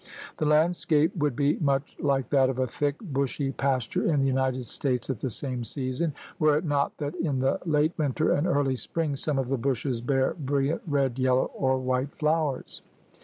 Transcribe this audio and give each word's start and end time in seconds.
The 0.37 0.47
landscape 0.47 1.15
would 1.15 1.35
be 1.35 1.57
much 1.59 1.95
like 1.99 2.31
that 2.31 2.49
of 2.49 2.57
a 2.57 2.65
thick, 2.65 2.95
bushy 3.03 3.51
pasture 3.51 4.03
in 4.11 4.19
the 4.19 4.25
United 4.25 4.65
States 4.65 5.11
at 5.11 5.19
the 5.19 5.29
same 5.29 5.63
season, 5.63 6.15
were 6.39 6.57
it 6.57 6.65
not 6.65 6.97
that 6.97 7.13
in 7.17 7.37
the 7.37 7.59
late 7.67 7.93
winter 7.99 8.31
and 8.31 8.47
early 8.47 8.75
spring 8.77 9.15
some 9.15 9.37
of 9.37 9.49
the 9.49 9.59
bushes 9.59 10.01
bear 10.01 10.33
brilliant 10.33 10.81
red, 10.87 11.19
yellow, 11.19 11.51
or 11.53 11.77
white 11.77 12.11
flowers. 12.13 12.81